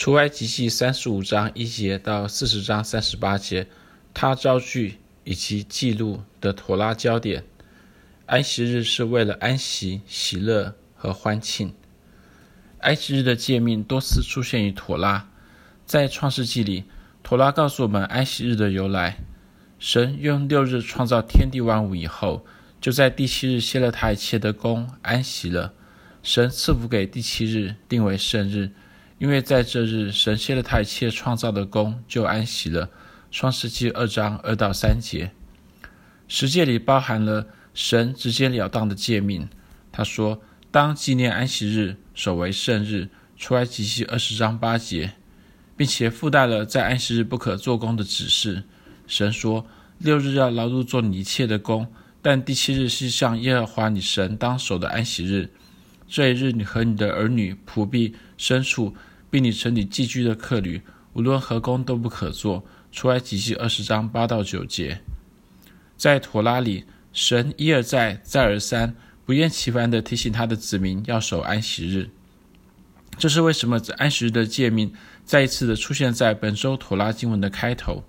[0.00, 3.66] 出埃及记三十五章一节到四十章三十八节，
[4.14, 4.94] 他招聚
[5.24, 7.44] 以及记录的妥拉焦点。
[8.24, 11.74] 安息日是为了安息、喜乐和欢庆。
[12.78, 15.28] 埃及日的诫命多次出现于妥拉，
[15.84, 16.84] 在创世纪里，
[17.22, 19.18] 妥拉告诉我们安息日的由来。
[19.78, 22.46] 神用六日创造天地万物以后，
[22.80, 25.74] 就在第七日歇了他一切的工，安息了。
[26.22, 28.70] 神赐福给第七日，定为圣日。
[29.20, 32.88] 因为在这日，神歇了他一切创造的工，就安息了。
[33.30, 35.32] 创世纪二章二到三节，
[36.26, 39.46] 十诫里包含了神直截了当的诫命。
[39.92, 40.40] 他说
[40.72, 45.12] ：“当纪念安息日，守为圣日。”出埃及记二十章八节，
[45.76, 48.64] 并且附带了在安息日不可做工的指示。
[49.06, 49.66] 神说
[49.98, 51.86] ：“六日要劳碌做你一切的工，
[52.22, 55.50] 但第七日是向耶和华你神当守的安息日。
[56.08, 58.94] 这一日，你和你的儿女、仆婢、牲畜。”
[59.30, 62.64] 并你城里寄居的客旅，无论何工都不可做。
[62.92, 65.00] 出埃及记二十章八到九节，
[65.96, 72.10] 在妥拉里，神一而再、再而三、不厌其烦地提醒他的子民要守安息日。
[73.16, 73.80] 这是为什么？
[73.96, 74.92] 安息日的诫命
[75.24, 78.02] 再一次的出现在本周妥拉经文的开头。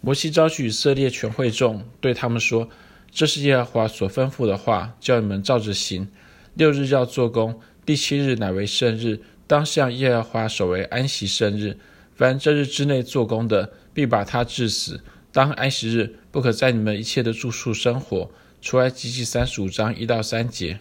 [0.00, 2.70] 摩西召集以色列全会众，对他们说
[3.12, 6.08] ：“这是耶和华所吩咐的话，叫你们照着行。
[6.54, 11.76] 六日要做工，第七日乃为圣日。”当向耶和华守为安息生日，
[12.14, 15.00] 凡这日之内做工的，必把他治死。
[15.32, 18.30] 当安息日不可在你们一切的住处生活。
[18.60, 20.78] 出埃及记三十五章一到三节。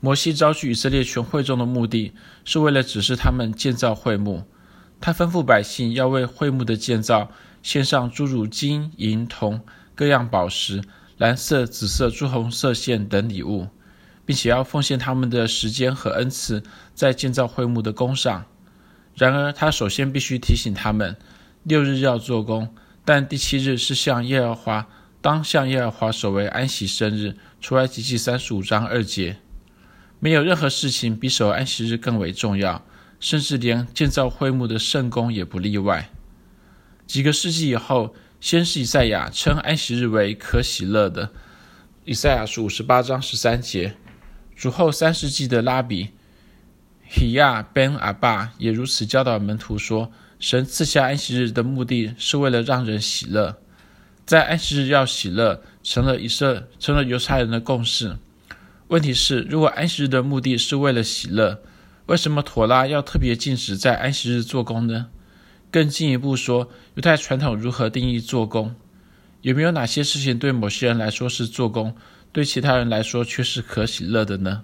[0.00, 4.42] 摩西召集以色列全会众的目的是为了指示他们建造会幕。
[5.00, 7.30] 他吩咐百姓要为会幕的建造
[7.62, 9.60] 献上诸如金银铜
[9.94, 10.82] 各样宝石、
[11.16, 13.68] 蓝色、紫色、朱红色线等礼物。
[14.28, 16.62] 并且要奉献他们的时间和恩赐
[16.94, 18.44] 在建造会幕的工上。
[19.14, 21.16] 然而，他首先必须提醒他们，
[21.62, 22.68] 六日要做工，
[23.06, 24.86] 但第七日是向耶和华，
[25.22, 27.36] 当向耶和华守为安息生日。
[27.58, 29.38] 出埃及记三十五章二节。
[30.20, 32.84] 没有任何事情比守安息日更为重要，
[33.18, 36.10] 甚至连建造会幕的圣工也不例外。
[37.06, 41.30] 几个世纪以后，先是以赛亚称安息日为可喜乐的。
[42.04, 43.96] 以赛亚书五十八章十三节。
[44.58, 46.08] 主后三世纪的拉比
[47.08, 50.10] 希亚本阿巴也如此教导门徒说
[50.40, 53.56] ：“神赐下安息日的目的是为了让人喜乐，
[54.26, 58.16] 在安息日要喜乐，成了以色成了犹太人的共识。
[58.88, 61.62] 问题是，如果安息日的目的是为了喜乐，
[62.06, 65.06] 为什么妥拉要特别禁止在安息日做工呢？
[65.70, 68.74] 更进一步说，犹太传统如何定义做工？
[69.42, 71.94] 有没有哪些事情对某些人来说是做工？”
[72.32, 74.62] 对其他人来说却是可喜乐的呢？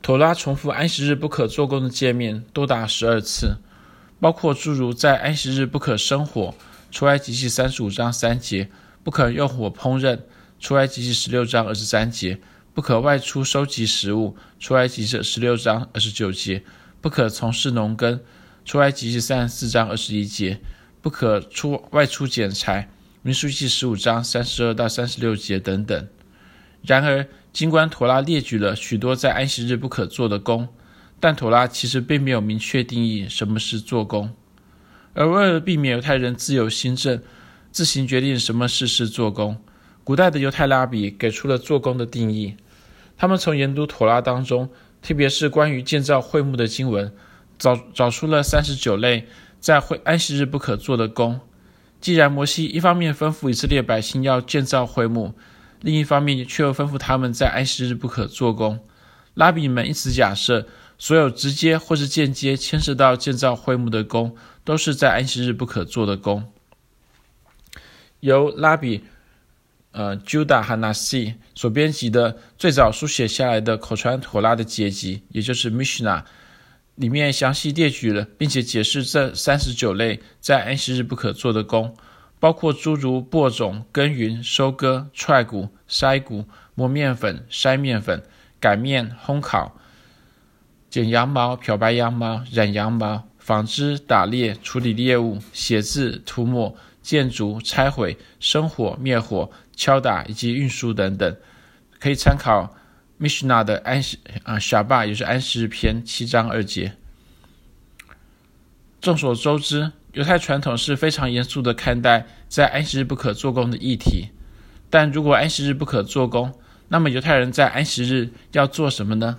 [0.00, 3.58] 妥拉重复安息日不可做工的诫命多达十二次，
[4.20, 6.54] 包括诸如在安息日不可生火，
[6.90, 8.68] 出埃及记三十五章三节；
[9.02, 10.20] 不可用火烹饪，
[10.60, 12.36] 出埃及记十六章二十三节；
[12.72, 16.62] 不可外出收集食物，出埃及记十六章二十九节；
[17.00, 18.20] 不可从事农耕，
[18.64, 20.58] 出埃及记三十四章二十一节；
[21.02, 22.88] 不可出外出捡柴。
[23.28, 26.08] 民数记十五章三十二到三十六节等等。
[26.80, 30.66] 然而，尽管妥拉列举了许多在安息日不可做的工，
[31.20, 34.34] 但妥拉其实并没有明确定义什么是做工。
[35.12, 37.20] 而为了避免犹太人自由心政，
[37.70, 39.58] 自行决定什么事是做工，
[40.02, 42.56] 古代的犹太拉比给出了做工的定义。
[43.18, 44.70] 他们从研读妥拉当中，
[45.02, 47.12] 特别是关于建造会幕的经文，
[47.58, 49.28] 找找出了三十九类
[49.60, 51.38] 在会安息日不可做的工。
[52.00, 55.34] 既然摩西一方面吩咐以色列百姓要建造会幕，
[55.80, 58.78] 另一方面却又吩咐他们在安息日不可做工，
[59.34, 60.66] 拉比们因此假设，
[60.96, 66.44] 所有直接或是间接牵涉到建造会幕的工，都是在安息日不可做的工。
[68.20, 69.04] 由拉比
[69.92, 76.24] 呃 Judah HaNasi 所编辑的最早书写下来的口传妥拉的结集，也就是 Mishnah。
[76.98, 81.96] 里面详细列举了，并且解释这三十九类在安息日不可做的工，
[82.40, 88.24] 包括诸如播种、耕耘、收割、踹谷、筛谷、磨面粉、筛面粉、
[88.58, 89.78] 擀面、烘烤、
[90.90, 101.36] 剪羊毛、漂白羊毛、染羊毛、纺织、打猎、处理猎物、写字、涂抹、建筑、拆毁、生火、灭火、敲打以及运输等等，
[102.00, 102.74] 可以参考。
[103.20, 106.94] Mishna 的安息啊沙巴也是安息日篇七章二节。
[109.00, 114.30] 众所周知，犹太传统是非常严肃的看待在安息日不可做工的议题。
[114.90, 119.38] 但如果安息日不可做工，那么犹太人在安息日要做什么呢？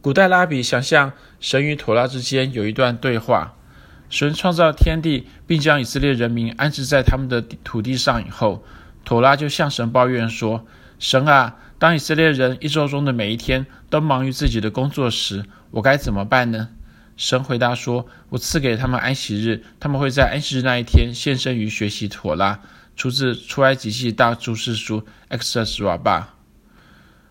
[0.00, 3.56] 古代拉比想象神与妥拉之间有一段对话。
[4.08, 8.64] 神创造天地，并将以色列人民安置在他们的土地上以后，
[9.04, 10.64] 妥拉就向神抱怨说
[10.98, 16.70] ：“神啊，当以色列人一周中的每一天都忙于自己的工作时，我该怎么办呢？”
[17.16, 22.60] 神回答说：“我赐给他们安息日，他们会在安息日那一天献身于学习妥拉。”
[22.96, 26.24] 出自出埃及记大注释书 Exodus rabba。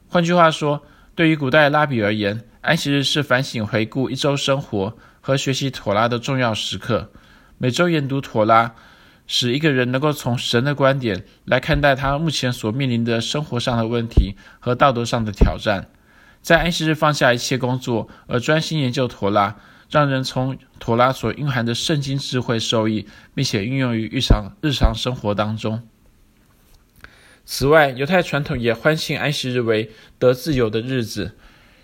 [0.07, 7.11] 换句话说，对于古代拉比而言，安息日是反省回顾一周生活和学习妥拉的重要时刻。
[7.57, 8.75] 每周研读妥拉，
[9.27, 15.89] 使一个人能够从神的观点来看待他目前所面临的生活上的问题和道德上的挑战。
[16.41, 19.57] 在安息日放下一切工作，而专心研究妥拉，
[19.91, 25.85] 让人从妥拉所蕴含的圣经智慧受益，并且运用于日常日常生活当中。
[27.43, 31.35] 此外，犹太传统也欢庆安息日为得自由的日子。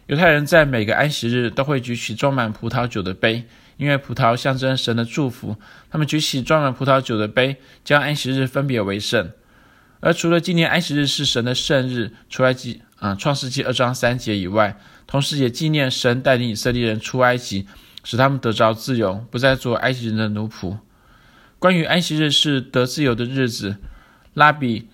[0.07, 3.45] 犹太人在每个安息日都会举起装满葡萄酒的杯，
[3.77, 5.55] 因为葡萄象征神的祝福。
[5.89, 9.31] 他们举起装满葡萄酒的杯，将安息日分别为圣。
[9.99, 14.77] 而除了纪念安息日是神的圣日，出埃及啊创世纪二章三节以外，
[15.07, 17.67] 同时也纪念神带领以色列人出埃及，
[18.03, 20.77] 使他们得着自由，不再做埃及人的奴仆。
[21.59, 23.77] 关于安息日是得自由的日子，
[24.33, 24.89] 拉比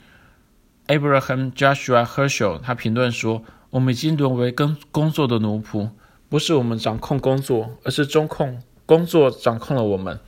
[0.87, 3.43] Abraham Joshua Herschel 他评论说。
[3.71, 5.91] 我们已经沦为跟工作的奴仆，
[6.27, 10.19] 不是我们掌控工作，而是中控工作掌控了我们。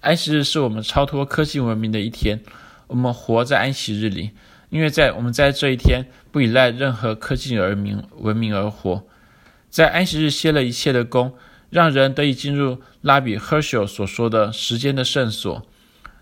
[0.00, 2.40] 安息日是我们超脱科技文明的一天，
[2.88, 4.32] 我们活在安息日里，
[4.70, 9.04] 因为在我们在这一天不依赖任何科技而明文明而活，
[9.70, 11.32] 在安息日歇了一切的工，
[11.70, 15.64] 让人得以进入拉比赫舍所说的时间的圣所，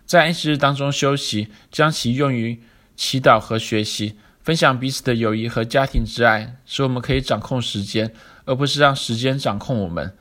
[0.05, 2.61] 在安息日当中休息，将其用于
[2.95, 4.17] 祈祷和学习。
[4.43, 8.13] 分享彼此的友谊和家庭之爱，使我们可以掌控时间，
[8.45, 10.15] 而不是让时间掌控我们。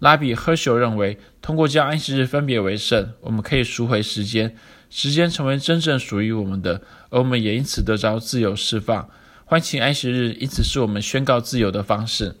[0.00, 4.56] 拉比赫修认为，通过将安息日分别为圣，我们可以赎回时间，
[4.90, 9.08] 时间成为真正属于我们的，而我们也因此得着自由释放。
[9.44, 12.36] 欢庆安息日，因此是我们宣告自由的方式。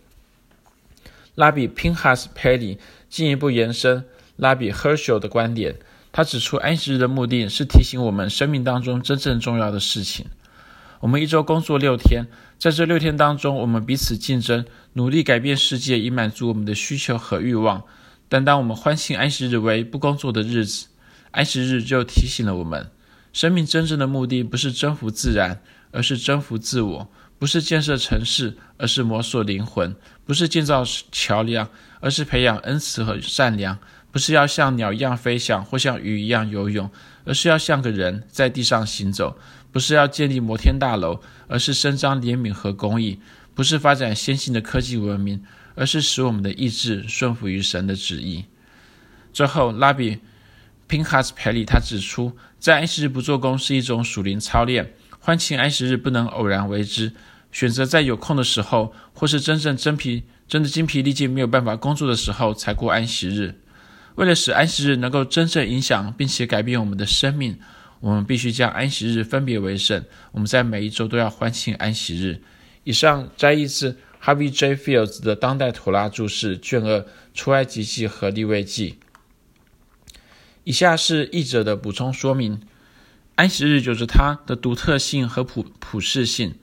[1.34, 2.78] 拉比 Pinhas Pelly
[3.08, 4.04] 进一步延伸
[4.36, 5.76] 拉比赫修的观点，
[6.12, 10.26] 他指出，安息日的目的是提醒我们生命当中真正重要的事情。
[11.00, 12.26] 我们一周工作六天，
[12.60, 17.84] 在这六天当中，我们彼此竞争，努力改变世界，以满足我们的需求和欲望。
[18.28, 20.88] 但当我们欢庆安息日为不工作的日子，
[21.30, 22.90] 安息日就提醒了我们：
[23.32, 27.08] 生命真正的目的不是征服自然，而是征服自我；
[27.38, 29.94] 不是建设城市，而是摸索灵魂；
[30.26, 31.66] 不是建造桥梁，
[32.00, 33.78] 而是培养恩慈和善良；
[34.12, 36.90] 不是要像鸟一样飞翔，或像鱼一样游泳，
[37.24, 39.38] 而是要像个人在地上行走。
[39.72, 43.20] 不是要建立摩天大楼，而是伸张怜悯和公义；
[43.54, 45.44] 不是发展先进的科技文明，
[45.76, 48.46] 而是使我们的意志顺服于神的旨意。
[49.32, 50.18] 最后，拉比
[50.88, 51.30] Pinchas
[51.64, 57.12] 他指出，在安息日不做工是一种属灵操练，欢庆安息日不能偶然为之，
[57.52, 63.60] 选择在有空的时候，或是真正真疲真的精疲力尽没有办法工作的时候才过安息日。
[64.20, 67.58] 为了使安息日能够真正影响并且改变我们的生命。
[68.00, 70.04] 我们必须将安息日分别为圣。
[70.32, 72.42] 我们在每一周都要欢庆安息日。
[72.84, 74.76] 以上摘译自 Harvey J.
[74.76, 76.98] Fields 的《当代妥拉注释》卷二
[77.32, 78.98] 《出埃及记和利未记》。
[80.64, 82.60] 以下是译者的补充说明：
[83.36, 86.56] 安息日就是它的独特性和普普世性。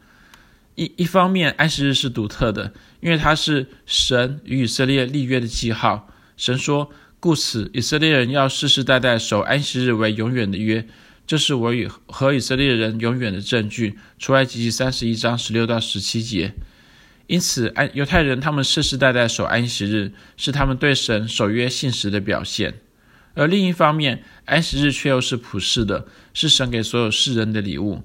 [0.76, 6.14] 一一方面，安息日是独特的，因为它是神与以色列立约的记号。
[6.36, 10.88] 神说：“故此，以色列人要世世代代守安息日为永远的约。”
[11.26, 13.98] 这是我与和以色列人永远的证据。
[14.18, 16.54] 出埃及记三十一章十六到十七节。
[17.26, 22.76] 因此，安犹太人他们世世代代守安息日，是他们对神守约信实的表现。
[23.34, 28.04] 而另一方面，安息日却又是普世的，是神给所有世人的礼物。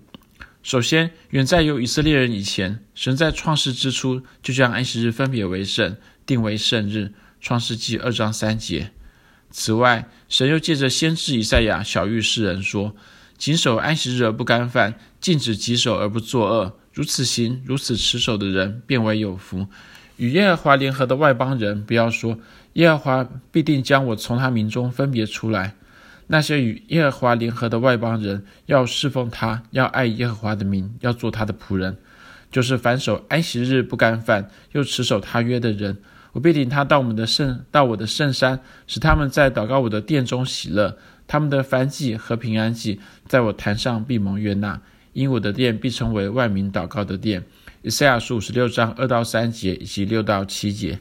[0.65, 7.13] 首先，远在有以色列人以前，神在创世之初就将安息日分别为圣，定为圣日。
[7.41, 8.93] 创世纪二章三节。
[9.53, 12.97] 此外，神又借着先知以赛亚晓諭世人说
[13.37, 19.67] ：“谨守安息日而不干犯，禁止己手而不作恶，如此行，如此持守的人，便为有福。
[20.17, 22.39] 与耶和华联合的外邦人，不要说
[22.73, 25.75] 耶和华必定将我从他民中分别出来。
[26.29, 31.99] 那些与耶和华联合的外邦人，要侍奉他，要爱耶和华的名，要做他的仆人，
[32.51, 35.99] 就是反守安息日不干犯，又持守他约的人。”
[36.33, 40.99] 我必领他到我们的圣，到我的圣山，使他们在祷告我的殿中喜乐。
[41.27, 44.81] 他们的燔祭和平安祭，在我坛上必蒙悦纳。
[45.13, 47.45] 因我的殿必成为万民祷告的殿，
[47.83, 50.99] 以赛亚书五十六章二到三节以及六到七节。